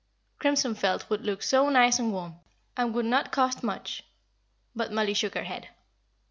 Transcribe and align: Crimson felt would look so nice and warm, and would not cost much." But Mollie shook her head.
Crimson 0.39 0.73
felt 0.73 1.07
would 1.11 1.21
look 1.21 1.43
so 1.43 1.69
nice 1.69 1.99
and 1.99 2.11
warm, 2.11 2.39
and 2.75 2.95
would 2.95 3.05
not 3.05 3.31
cost 3.31 3.61
much." 3.61 4.03
But 4.75 4.91
Mollie 4.91 5.13
shook 5.13 5.35
her 5.35 5.43
head. 5.43 5.69